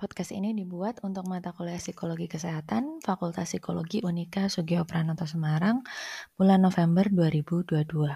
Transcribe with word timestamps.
Podcast 0.00 0.32
ini 0.32 0.56
dibuat 0.56 1.04
untuk 1.04 1.28
mata 1.28 1.52
kuliah 1.52 1.76
Psikologi 1.76 2.24
Kesehatan 2.24 3.04
Fakultas 3.04 3.52
Psikologi 3.52 4.00
Unika 4.00 4.48
Sugio 4.48 4.88
Pranoto 4.88 5.28
Semarang 5.28 5.84
bulan 6.40 6.64
November 6.64 7.04
2022. 7.12 8.08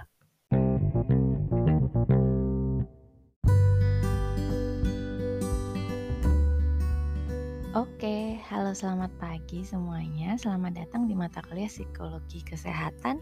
Oke, 7.76 8.40
halo 8.48 8.72
selamat 8.72 9.12
pagi 9.20 9.60
semuanya. 9.60 10.40
Selamat 10.40 10.80
datang 10.80 11.04
di 11.04 11.12
mata 11.12 11.44
kuliah 11.44 11.68
Psikologi 11.68 12.40
Kesehatan 12.48 13.20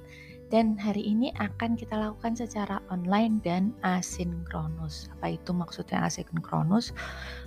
dan 0.52 0.76
hari 0.76 1.00
ini 1.00 1.32
akan 1.40 1.80
kita 1.80 1.96
lakukan 1.96 2.36
secara 2.36 2.76
online 2.92 3.40
dan 3.40 3.72
asinkronus. 3.80 5.08
Apa 5.16 5.40
itu 5.40 5.56
maksudnya 5.56 6.04
asinkronus? 6.04 6.92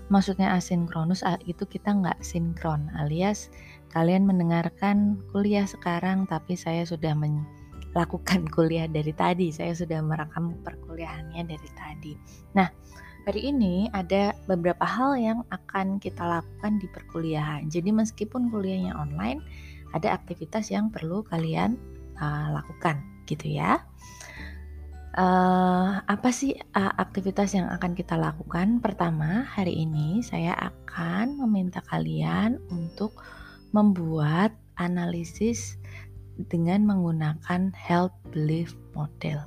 Maksudnya 0.10 0.58
asinkronus 0.58 1.22
itu 1.46 1.70
kita 1.70 1.94
nggak 1.94 2.18
sinkron 2.26 2.90
alias 2.98 3.54
kalian 3.94 4.26
mendengarkan 4.26 5.22
kuliah 5.30 5.70
sekarang 5.70 6.26
tapi 6.26 6.58
saya 6.58 6.82
sudah 6.82 7.14
melakukan 7.14 8.50
kuliah 8.58 8.90
dari 8.90 9.14
tadi. 9.14 9.54
Saya 9.54 9.78
sudah 9.78 10.02
merekam 10.02 10.58
perkuliahannya 10.66 11.46
dari 11.46 11.70
tadi. 11.78 12.14
Nah, 12.58 12.68
Hari 13.26 13.42
ini 13.42 13.90
ada 13.90 14.38
beberapa 14.46 14.86
hal 14.86 15.18
yang 15.18 15.42
akan 15.50 15.98
kita 15.98 16.22
lakukan 16.22 16.78
di 16.78 16.86
perkuliahan. 16.86 17.66
Jadi 17.74 17.90
meskipun 17.90 18.54
kuliahnya 18.54 18.94
online, 18.94 19.42
ada 19.98 20.14
aktivitas 20.14 20.70
yang 20.70 20.94
perlu 20.94 21.26
kalian 21.26 21.74
uh, 22.22 22.48
lakukan, 22.62 23.02
gitu 23.26 23.56
ya. 23.56 23.84
Uh, 25.16 26.04
apa 26.12 26.28
sih 26.36 26.60
uh, 26.76 26.94
aktivitas 27.00 27.56
yang 27.56 27.72
akan 27.72 27.96
kita 27.96 28.20
lakukan? 28.20 28.84
Pertama, 28.84 29.48
hari 29.48 29.88
ini 29.88 30.20
saya 30.20 30.52
akan 30.60 31.40
meminta 31.40 31.80
kalian 31.88 32.60
untuk 32.68 33.16
membuat 33.72 34.52
analisis 34.76 35.80
dengan 36.52 36.84
menggunakan 36.84 37.72
health 37.72 38.12
belief 38.36 38.76
model. 38.92 39.40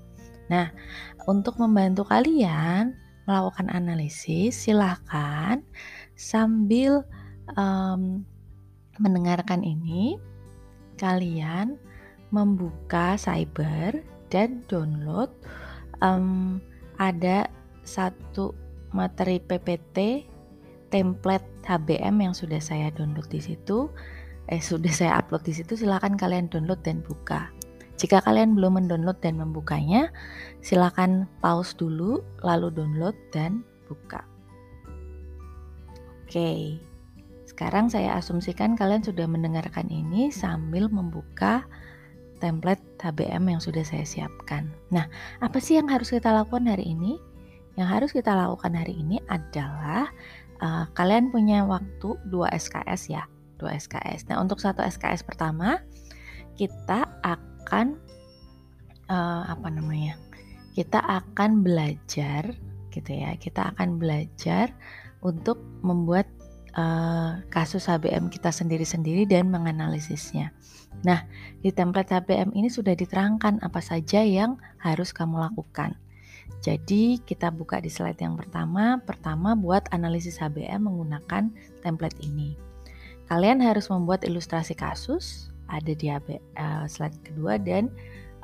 Nah, 0.48 0.72
untuk 1.28 1.60
membantu 1.60 2.08
kalian 2.08 2.97
melakukan 3.28 3.69
analisis, 3.69 4.56
silahkan 4.56 5.60
sambil 6.16 7.05
um, 7.60 8.25
mendengarkan 8.97 9.60
ini, 9.60 10.16
kalian 10.97 11.77
membuka 12.31 13.17
cyber 13.17 14.05
dan 14.29 14.61
download 14.69 15.33
um, 16.05 16.61
ada 17.01 17.48
satu 17.87 18.53
materi 18.93 19.41
PPT 19.41 20.29
template 20.89 21.45
HBM 21.65 22.25
yang 22.25 22.34
sudah 22.37 22.61
saya 22.61 22.89
download 22.93 23.29
di 23.29 23.41
situ. 23.41 23.93
Eh 24.49 24.61
sudah 24.61 24.93
saya 24.93 25.12
upload 25.21 25.45
di 25.45 25.53
situ. 25.53 25.77
Silahkan 25.77 26.17
kalian 26.17 26.49
download 26.49 26.81
dan 26.81 27.05
buka. 27.05 27.53
Jika 27.99 28.23
kalian 28.23 28.55
belum 28.55 28.79
mendownload 28.79 29.19
dan 29.19 29.43
membukanya, 29.43 30.15
silakan 30.62 31.27
pause 31.43 31.75
dulu, 31.75 32.23
lalu 32.47 32.71
download 32.71 33.19
dan 33.34 33.67
buka. 33.91 34.23
Oke, 36.23 36.79
sekarang 37.51 37.91
saya 37.91 38.15
asumsikan 38.15 38.79
kalian 38.79 39.03
sudah 39.03 39.27
mendengarkan 39.27 39.91
ini 39.91 40.31
sambil 40.31 40.87
membuka 40.87 41.67
template 42.39 42.83
HBM 43.03 43.50
yang 43.50 43.61
sudah 43.62 43.83
saya 43.83 44.06
siapkan. 44.06 44.70
Nah, 44.94 45.06
apa 45.42 45.58
sih 45.58 45.78
yang 45.78 45.91
harus 45.91 46.11
kita 46.14 46.31
lakukan 46.31 46.67
hari 46.67 46.94
ini? 46.94 47.19
Yang 47.78 47.89
harus 47.91 48.11
kita 48.11 48.34
lakukan 48.34 48.75
hari 48.75 48.98
ini 48.98 49.22
adalah 49.31 50.11
uh, 50.62 50.86
kalian 50.94 51.31
punya 51.31 51.62
waktu 51.66 52.19
2 52.31 52.55
SKS 52.55 53.11
ya, 53.11 53.27
2 53.62 53.70
SKS. 53.78 54.27
Nah, 54.31 54.42
untuk 54.42 54.59
satu 54.59 54.83
SKS 54.83 55.22
pertama 55.22 55.83
kita 56.59 57.06
akan 57.22 57.99
uh, 59.10 59.43
apa 59.50 59.69
namanya? 59.70 60.19
Kita 60.75 61.03
akan 61.03 61.66
belajar 61.66 62.55
gitu 62.94 63.10
ya. 63.10 63.34
Kita 63.38 63.75
akan 63.75 63.99
belajar 63.99 64.70
untuk 65.22 65.59
membuat 65.82 66.31
uh, 66.75 67.41
kasus 67.49 67.87
HBM 67.89 68.29
kita 68.29 68.51
sendiri-sendiri 68.53 69.25
dan 69.25 69.49
menganalisisnya. 69.49 70.53
Nah, 71.06 71.25
di 71.62 71.71
template 71.71 72.11
HBM 72.11 72.53
ini 72.53 72.67
sudah 72.67 72.97
diterangkan 72.97 73.62
apa 73.62 73.79
saja 73.79 74.25
yang 74.25 74.59
harus 74.83 75.15
kamu 75.15 75.39
lakukan. 75.39 75.95
Jadi, 76.59 77.23
kita 77.23 77.55
buka 77.55 77.79
di 77.79 77.93
slide 77.93 78.19
yang 78.19 78.34
pertama. 78.34 78.99
Pertama, 79.05 79.55
buat 79.55 79.87
analisis 79.95 80.43
HBM 80.43 80.91
menggunakan 80.91 81.55
template 81.87 82.19
ini. 82.25 82.59
Kalian 83.29 83.61
harus 83.61 83.93
membuat 83.93 84.25
ilustrasi 84.25 84.73
kasus, 84.75 85.53
ada 85.69 85.93
di 85.93 86.09
HB, 86.09 86.29
uh, 86.33 86.41
eh, 86.56 86.85
slide 86.89 87.17
kedua 87.23 87.61
dan 87.61 87.93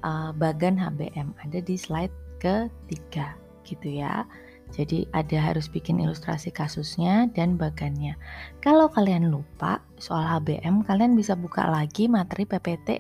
uh, 0.05 0.31
bagan 0.37 0.77
HBM 0.77 1.33
ada 1.41 1.59
di 1.65 1.75
slide 1.75 2.13
ketiga 2.39 3.33
gitu 3.65 4.05
ya. 4.05 4.29
Jadi 4.73 5.07
ada 5.15 5.39
harus 5.39 5.71
bikin 5.71 6.03
ilustrasi 6.03 6.51
kasusnya 6.51 7.31
dan 7.37 7.55
bagannya. 7.55 8.17
Kalau 8.59 8.91
kalian 8.91 9.31
lupa 9.31 9.79
soal 10.01 10.25
HBM, 10.25 10.83
kalian 10.89 11.15
bisa 11.15 11.39
buka 11.39 11.69
lagi 11.69 12.11
materi 12.11 12.49
PPT 12.49 12.99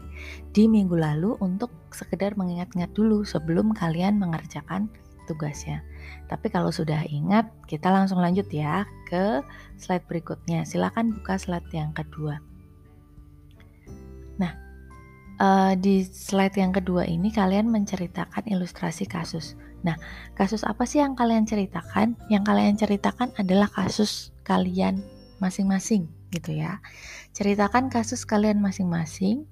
di 0.54 0.70
minggu 0.70 0.94
lalu 0.94 1.34
untuk 1.42 1.72
sekedar 1.90 2.38
mengingat-ingat 2.38 2.94
dulu 2.94 3.26
sebelum 3.26 3.74
kalian 3.74 4.22
mengerjakan 4.22 4.86
tugasnya. 5.26 5.82
Tapi 6.28 6.52
kalau 6.52 6.68
sudah 6.68 7.04
ingat, 7.08 7.48
kita 7.66 7.88
langsung 7.88 8.20
lanjut 8.20 8.46
ya 8.52 8.84
ke 9.08 9.40
slide 9.80 10.04
berikutnya. 10.06 10.62
Silahkan 10.68 11.10
buka 11.10 11.40
slide 11.40 11.68
yang 11.72 11.90
kedua. 11.96 12.38
Nah, 14.38 14.52
uh, 15.38 15.72
di 15.78 16.04
slide 16.04 16.58
yang 16.58 16.72
kedua 16.74 17.06
ini 17.06 17.30
kalian 17.30 17.70
menceritakan 17.70 18.46
ilustrasi 18.46 19.06
kasus. 19.08 19.58
Nah, 19.84 20.00
kasus 20.32 20.64
apa 20.64 20.88
sih 20.88 21.04
yang 21.04 21.12
kalian 21.12 21.44
ceritakan? 21.44 22.16
Yang 22.32 22.44
kalian 22.48 22.74
ceritakan 22.80 23.28
adalah 23.36 23.68
kasus 23.68 24.32
kalian 24.46 25.04
masing-masing 25.38 26.08
gitu 26.32 26.56
ya. 26.56 26.80
Ceritakan 27.36 27.92
kasus 27.92 28.24
kalian 28.24 28.64
masing-masing. 28.64 29.44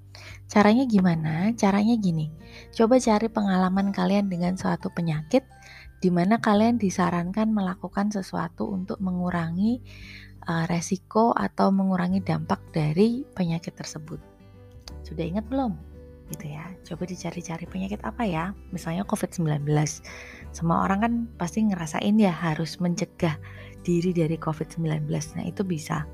Caranya 0.49 0.89
gimana? 0.89 1.53
Caranya 1.57 1.97
gini. 2.01 2.33
Coba 2.73 2.97
cari 3.01 3.29
pengalaman 3.29 3.93
kalian 3.93 4.29
dengan 4.33 4.57
suatu 4.57 4.89
penyakit 4.93 5.45
di 6.03 6.11
mana 6.11 6.43
kalian 6.43 6.83
disarankan 6.83 7.55
melakukan 7.55 8.11
sesuatu 8.11 8.67
untuk 8.67 8.99
mengurangi 8.99 9.79
uh, 10.51 10.67
resiko 10.67 11.31
atau 11.31 11.71
mengurangi 11.71 12.19
dampak 12.19 12.59
dari 12.75 13.23
penyakit 13.23 13.79
tersebut. 13.79 14.32
Sudah 15.03 15.25
ingat 15.27 15.47
belum? 15.51 15.75
Gitu 16.33 16.55
ya. 16.55 16.71
Coba 16.87 17.05
dicari-cari 17.05 17.67
penyakit 17.69 18.01
apa 18.03 18.25
ya? 18.25 18.57
Misalnya 18.73 19.05
COVID-19. 19.05 19.69
Semua 20.55 20.87
orang 20.87 20.99
kan 21.03 21.13
pasti 21.37 21.63
ngerasain 21.67 22.17
ya 22.17 22.33
harus 22.33 22.81
mencegah 22.81 23.37
diri 23.85 24.15
dari 24.15 24.39
COVID-19. 24.39 25.07
Nah, 25.11 25.45
itu 25.45 25.63
bisa. 25.67 26.09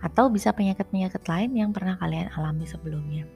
Atau 0.00 0.32
bisa 0.32 0.54
penyakit-penyakit 0.56 1.28
lain 1.28 1.52
yang 1.52 1.70
pernah 1.76 1.98
kalian 2.00 2.32
alami 2.38 2.64
sebelumnya. 2.64 3.28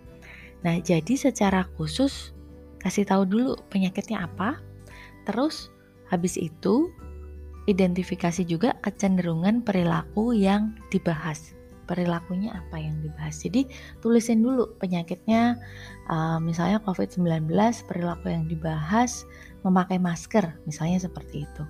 Nah, 0.65 0.81
jadi 0.81 1.13
secara 1.13 1.69
khusus 1.77 2.33
kasih 2.81 3.05
tahu 3.05 3.29
dulu 3.29 3.53
penyakitnya 3.69 4.25
apa. 4.25 4.57
Terus 5.29 5.69
habis 6.09 6.41
itu 6.41 6.89
identifikasi 7.65 8.45
juga 8.45 8.77
kecenderungan 8.85 9.65
perilaku 9.65 10.37
yang 10.37 10.77
dibahas 10.93 11.57
perilakunya 11.85 12.53
apa 12.57 12.77
yang 12.81 12.99
dibahas. 13.01 13.41
Jadi 13.41 13.69
tulisin 14.01 14.41
dulu 14.41 14.77
penyakitnya, 14.81 15.57
uh, 16.09 16.41
misalnya 16.41 16.81
COVID-19 16.83 17.49
perilaku 17.87 18.33
yang 18.33 18.45
dibahas 18.49 19.25
memakai 19.65 19.97
masker, 19.97 20.45
misalnya 20.69 21.01
seperti 21.01 21.49
itu. 21.49 21.65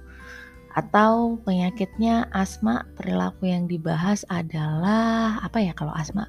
Atau 0.74 1.38
penyakitnya 1.46 2.26
asma 2.34 2.82
perilaku 2.98 3.46
yang 3.46 3.70
dibahas 3.70 4.26
adalah 4.26 5.38
apa 5.38 5.62
ya 5.62 5.70
kalau 5.74 5.94
asma? 5.94 6.26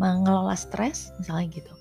Mengelola 0.00 0.56
stres, 0.56 1.12
misalnya 1.20 1.60
gitu. 1.60 1.74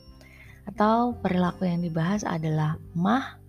Atau 0.68 1.16
perilaku 1.24 1.68
yang 1.68 1.80
dibahas 1.80 2.28
adalah 2.28 2.76
mah, 2.96 3.40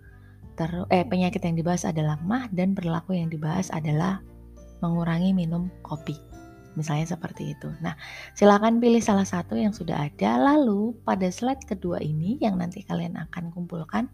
ter 0.55 0.71
eh 0.91 1.03
penyakit 1.03 1.43
yang 1.43 1.59
dibahas 1.59 1.83
adalah 1.83 2.15
mah 2.23 2.47
dan 2.55 2.71
perilaku 2.71 3.15
yang 3.19 3.27
dibahas 3.27 3.67
adalah 3.75 4.23
mengurangi 4.79 5.33
minum 5.35 5.67
kopi. 5.83 6.15
Misalnya 6.77 7.17
seperti 7.17 7.57
itu. 7.57 7.73
Nah, 7.81 7.97
silakan 8.37 8.77
pilih 8.77 9.01
salah 9.01 9.25
satu 9.25 9.57
yang 9.57 9.73
sudah 9.73 10.07
ada. 10.07 10.37
Lalu 10.37 10.93
pada 11.01 11.27
slide 11.33 11.65
kedua 11.65 11.97
ini 11.97 12.37
yang 12.37 12.61
nanti 12.61 12.85
kalian 12.85 13.17
akan 13.17 13.49
kumpulkan, 13.49 14.07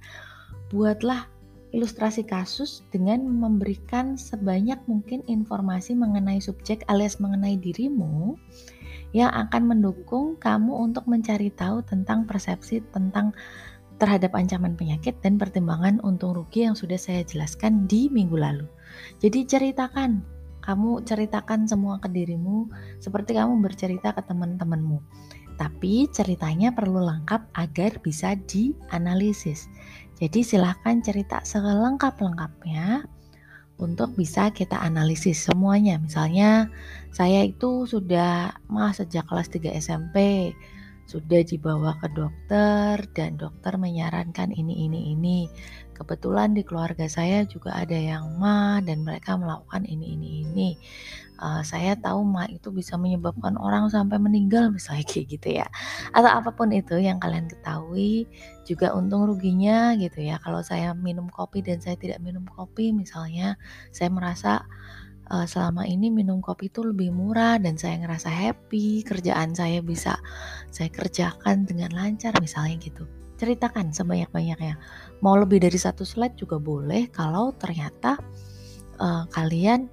buatlah 0.71 1.27
ilustrasi 1.73 2.23
kasus 2.23 2.85
dengan 2.93 3.25
memberikan 3.25 4.15
sebanyak 4.15 4.77
mungkin 4.85 5.25
informasi 5.25 5.97
mengenai 5.97 6.37
subjek 6.37 6.85
alias 6.87 7.17
mengenai 7.17 7.57
dirimu 7.57 8.37
yang 9.13 9.33
akan 9.33 9.73
mendukung 9.73 10.37
kamu 10.37 10.69
untuk 10.69 11.05
mencari 11.09 11.49
tahu 11.53 11.81
tentang 11.85 12.29
persepsi 12.29 12.81
tentang 12.93 13.33
terhadap 14.01 14.33
ancaman 14.33 14.73
penyakit 14.73 15.17
dan 15.21 15.37
pertimbangan 15.37 16.01
untung 16.01 16.33
rugi 16.33 16.65
yang 16.65 16.77
sudah 16.77 16.97
saya 16.97 17.21
jelaskan 17.25 17.85
di 17.85 18.09
minggu 18.09 18.37
lalu. 18.37 18.65
Jadi 19.21 19.45
ceritakan 19.45 20.32
kamu 20.63 21.03
ceritakan 21.03 21.67
semua 21.67 21.99
ke 21.99 22.07
dirimu 22.07 22.71
seperti 23.03 23.35
kamu 23.35 23.59
bercerita 23.59 24.15
ke 24.15 24.23
teman-temanmu. 24.23 25.03
Tapi 25.59 26.09
ceritanya 26.09 26.73
perlu 26.73 27.03
lengkap 27.03 27.53
agar 27.53 28.01
bisa 28.01 28.33
dianalisis. 28.49 29.69
Jadi 30.17 30.41
silahkan 30.41 31.03
cerita 31.03 31.43
selengkap-lengkapnya 31.45 33.05
untuk 33.77 34.15
bisa 34.15 34.49
kita 34.55 34.79
analisis 34.79 35.45
semuanya. 35.45 35.99
Misalnya 35.99 36.71
saya 37.11 37.43
itu 37.45 37.85
sudah 37.85 38.55
mah 38.71 38.95
sejak 38.95 39.27
kelas 39.27 39.51
3 39.51 39.77
SMP 39.77 40.17
sudah 41.03 41.43
dibawa 41.43 41.99
ke 41.99 42.07
dokter 42.15 42.95
dan 43.11 43.35
dokter 43.35 43.75
menyarankan 43.75 44.55
ini 44.55 44.87
ini 44.87 45.11
ini. 45.11 45.39
Kebetulan 46.03 46.51
di 46.51 46.67
keluarga 46.67 47.07
saya 47.07 47.47
juga 47.47 47.71
ada 47.79 47.95
yang 47.95 48.35
mah 48.35 48.83
dan 48.83 49.07
mereka 49.07 49.39
melakukan 49.39 49.87
ini 49.87 50.19
ini 50.19 50.29
ini. 50.43 50.69
Uh, 51.39 51.63
saya 51.63 51.95
tahu 51.95 52.27
mah 52.27 52.51
itu 52.51 52.75
bisa 52.75 52.99
menyebabkan 52.99 53.55
orang 53.55 53.87
sampai 53.87 54.19
meninggal 54.19 54.67
misalnya 54.67 55.07
kayak 55.15 55.25
gitu 55.31 55.63
ya. 55.63 55.67
Atau 56.11 56.27
apa 56.27 56.51
pun 56.51 56.75
itu 56.75 56.99
yang 56.99 57.23
kalian 57.23 57.47
ketahui 57.47 58.27
juga 58.67 58.91
untung 58.91 59.23
ruginya 59.23 59.95
gitu 59.95 60.19
ya. 60.19 60.43
Kalau 60.43 60.59
saya 60.59 60.91
minum 60.91 61.31
kopi 61.31 61.63
dan 61.63 61.79
saya 61.79 61.95
tidak 61.95 62.19
minum 62.19 62.43
kopi 62.51 62.91
misalnya 62.91 63.55
saya 63.95 64.11
merasa 64.11 64.67
uh, 65.31 65.47
selama 65.47 65.87
ini 65.87 66.11
minum 66.11 66.43
kopi 66.43 66.67
itu 66.67 66.83
lebih 66.83 67.15
murah 67.15 67.55
dan 67.63 67.79
saya 67.79 67.95
ngerasa 68.03 68.27
happy, 68.27 69.07
kerjaan 69.07 69.55
saya 69.55 69.79
bisa 69.79 70.19
saya 70.67 70.91
kerjakan 70.91 71.63
dengan 71.63 71.95
lancar 71.95 72.35
misalnya 72.43 72.75
gitu. 72.83 73.07
Ceritakan 73.39 73.91
sebanyak-banyaknya. 73.91 74.77
Mau 75.25 75.35
lebih 75.35 75.63
dari 75.63 75.75
satu 75.75 76.05
slide 76.05 76.37
juga 76.37 76.61
boleh 76.61 77.09
kalau 77.09 77.51
ternyata 77.57 78.17
uh, 79.01 79.25
kalian 79.33 79.89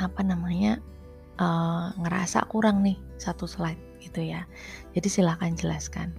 apa 0.00 0.24
namanya 0.24 0.80
uh, 1.36 1.92
ngerasa 2.00 2.48
kurang 2.48 2.80
nih 2.80 2.96
satu 3.20 3.44
slide 3.44 3.78
gitu 4.00 4.24
ya. 4.24 4.48
Jadi 4.96 5.08
silahkan 5.08 5.52
jelaskan. 5.54 6.12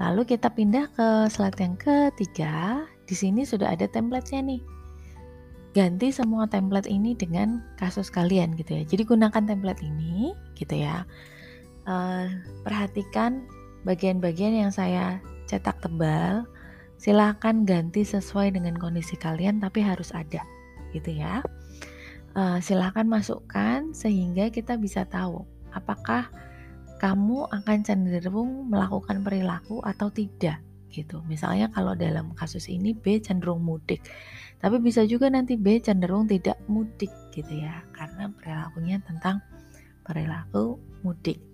Lalu 0.00 0.24
kita 0.36 0.48
pindah 0.48 0.88
ke 0.96 1.28
slide 1.28 1.58
yang 1.60 1.76
ketiga. 1.76 2.84
Di 3.04 3.18
sini 3.18 3.42
sudah 3.42 3.74
ada 3.74 3.90
template-nya 3.90 4.40
nih 4.46 4.62
ganti 5.70 6.10
semua 6.10 6.50
template 6.50 6.90
ini 6.90 7.14
dengan 7.14 7.62
kasus 7.78 8.10
kalian 8.10 8.58
gitu 8.58 8.74
ya. 8.74 8.82
Jadi 8.82 9.02
gunakan 9.06 9.42
template 9.46 9.82
ini 9.82 10.34
gitu 10.58 10.74
ya. 10.82 11.06
Uh, 11.88 12.28
perhatikan 12.66 13.46
bagian-bagian 13.84 14.54
yang 14.66 14.72
saya 14.72 15.18
cetak 15.48 15.80
tebal. 15.82 16.46
Silahkan 17.00 17.64
ganti 17.64 18.04
sesuai 18.04 18.52
dengan 18.52 18.76
kondisi 18.76 19.16
kalian, 19.16 19.56
tapi 19.56 19.80
harus 19.80 20.12
ada 20.12 20.44
gitu 20.92 21.16
ya. 21.16 21.40
Uh, 22.36 22.60
silahkan 22.62 23.08
masukkan 23.08 23.90
sehingga 23.90 24.52
kita 24.54 24.78
bisa 24.78 25.02
tahu 25.08 25.42
apakah 25.74 26.30
kamu 27.02 27.48
akan 27.48 27.78
cenderung 27.82 28.68
melakukan 28.68 29.24
perilaku 29.24 29.80
atau 29.82 30.12
tidak 30.12 30.60
gitu. 30.92 31.24
Misalnya 31.26 31.72
kalau 31.72 31.96
dalam 31.96 32.36
kasus 32.36 32.68
ini 32.68 32.92
B 32.92 33.18
cenderung 33.18 33.64
mudik. 33.64 34.04
Tapi 34.60 34.76
bisa 34.76 35.08
juga 35.08 35.32
nanti 35.32 35.56
B 35.56 35.80
cenderung 35.80 36.28
tidak 36.28 36.60
mudik 36.68 37.08
gitu 37.32 37.64
ya, 37.64 37.80
karena 37.96 38.28
perilakunya 38.28 39.00
tentang 39.00 39.40
perilaku 40.04 40.76
mudik. 41.00 41.49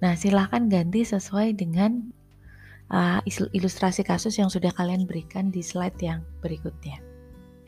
Nah, 0.00 0.16
silahkan 0.16 0.64
ganti 0.68 1.04
sesuai 1.04 1.56
dengan 1.56 2.08
uh, 2.88 3.20
ilustrasi 3.52 4.02
kasus 4.04 4.36
yang 4.40 4.48
sudah 4.48 4.72
kalian 4.72 5.04
berikan 5.04 5.48
di 5.52 5.60
slide 5.60 5.96
yang 6.00 6.24
berikutnya. 6.40 7.00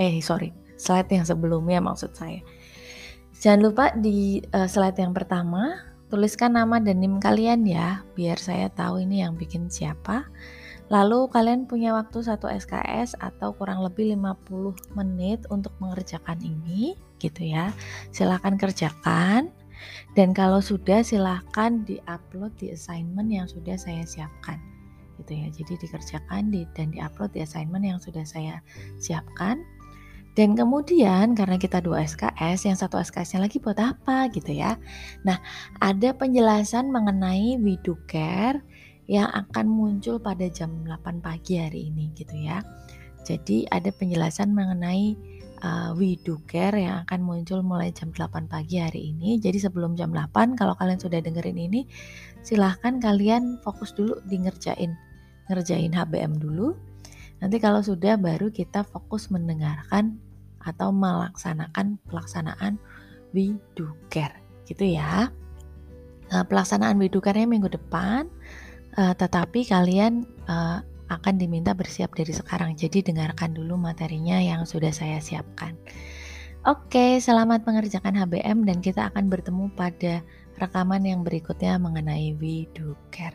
Eh, 0.00 0.18
sorry, 0.24 0.50
slide 0.80 1.08
yang 1.12 1.24
sebelumnya 1.28 1.78
maksud 1.78 2.16
saya. 2.16 2.40
Jangan 3.36 3.60
lupa 3.60 3.84
di 3.96 4.40
uh, 4.54 4.68
slide 4.68 4.96
yang 4.96 5.12
pertama 5.12 5.92
tuliskan 6.12 6.52
nama 6.52 6.76
dan 6.76 7.00
NIM 7.00 7.16
kalian 7.24 7.64
ya, 7.64 8.04
biar 8.12 8.36
saya 8.36 8.68
tahu 8.68 9.00
ini 9.00 9.24
yang 9.24 9.32
bikin 9.36 9.72
siapa. 9.72 10.28
Lalu 10.92 11.24
kalian 11.32 11.64
punya 11.64 11.96
waktu 11.96 12.20
satu 12.20 12.52
SKS 12.52 13.16
atau 13.16 13.56
kurang 13.56 13.80
lebih 13.80 14.12
50 14.12 14.92
menit 14.92 15.40
untuk 15.48 15.72
mengerjakan 15.80 16.36
ini 16.44 17.00
gitu 17.16 17.48
ya. 17.48 17.72
Silahkan 18.12 18.60
kerjakan 18.60 19.48
dan 20.18 20.34
kalau 20.36 20.60
sudah 20.60 21.00
silahkan 21.00 21.84
di-upload 21.86 22.52
di 22.60 22.74
assignment 22.74 23.28
yang 23.32 23.46
sudah 23.48 23.74
saya 23.78 24.04
siapkan 24.04 24.60
gitu 25.22 25.38
ya. 25.38 25.48
Jadi 25.54 25.72
dikerjakan 25.86 26.50
di, 26.50 26.66
dan 26.74 26.90
di-upload 26.90 27.30
di 27.32 27.40
assignment 27.46 27.86
yang 27.86 28.02
sudah 28.02 28.26
saya 28.26 28.58
siapkan. 28.98 29.62
Dan 30.32 30.56
kemudian 30.56 31.36
karena 31.36 31.60
kita 31.60 31.84
dua 31.84 32.08
SKS, 32.08 32.64
yang 32.64 32.76
satu 32.76 32.96
SKS-nya 32.96 33.44
lagi 33.44 33.60
buat 33.60 33.76
apa 33.76 34.32
gitu 34.32 34.56
ya. 34.56 34.80
Nah, 35.28 35.36
ada 35.84 36.16
penjelasan 36.16 36.88
mengenai 36.88 37.60
Widucare 37.60 38.64
yang 39.12 39.28
akan 39.28 39.68
muncul 39.68 40.16
pada 40.16 40.48
jam 40.48 40.72
8 40.88 41.20
pagi 41.20 41.60
hari 41.60 41.92
ini 41.92 42.08
gitu 42.16 42.32
ya. 42.32 42.64
Jadi 43.28 43.68
ada 43.68 43.92
penjelasan 43.92 44.56
mengenai 44.56 45.14
uh, 45.62 45.90
Widuker 45.96 46.74
yang 46.74 47.06
akan 47.06 47.22
muncul 47.22 47.62
mulai 47.62 47.94
jam 47.94 48.10
8 48.10 48.50
pagi 48.50 48.82
hari 48.82 49.14
ini. 49.14 49.38
Jadi 49.38 49.62
sebelum 49.62 49.94
jam 49.94 50.10
8 50.10 50.58
kalau 50.58 50.74
kalian 50.76 50.98
sudah 50.98 51.22
dengerin 51.22 51.56
ini 51.56 51.86
silahkan 52.42 52.98
kalian 52.98 53.62
fokus 53.62 53.94
dulu 53.94 54.18
di 54.26 54.42
ngerjain 54.42 54.92
ngerjain 55.48 55.94
HBM 55.94 56.42
dulu. 56.42 56.74
Nanti 57.42 57.58
kalau 57.58 57.82
sudah 57.82 58.18
baru 58.18 58.50
kita 58.54 58.86
fokus 58.86 59.30
mendengarkan 59.30 60.18
atau 60.62 60.94
melaksanakan 60.94 61.98
pelaksanaan 62.06 62.78
Widuker 63.34 64.30
gitu 64.66 64.84
ya. 64.86 65.30
Nah, 66.30 66.44
pelaksanaan 66.46 66.96
Widukernya 67.02 67.50
minggu 67.50 67.68
depan 67.72 68.30
uh, 68.96 69.14
tetapi 69.16 69.66
kalian 69.66 70.24
uh, 70.46 70.80
akan 71.18 71.34
diminta 71.36 71.76
bersiap 71.76 72.14
dari 72.16 72.32
sekarang. 72.32 72.78
Jadi 72.78 73.04
dengarkan 73.12 73.52
dulu 73.52 73.76
materinya 73.76 74.38
yang 74.38 74.64
sudah 74.64 74.94
saya 74.94 75.18
siapkan. 75.18 75.76
Oke, 76.62 77.18
selamat 77.18 77.66
mengerjakan 77.66 78.14
HBM 78.22 78.62
dan 78.62 78.78
kita 78.78 79.10
akan 79.10 79.26
bertemu 79.26 79.74
pada 79.74 80.22
rekaman 80.62 81.02
yang 81.02 81.26
berikutnya 81.26 81.74
mengenai 81.82 82.38
We 82.38 82.70
Care. 83.10 83.34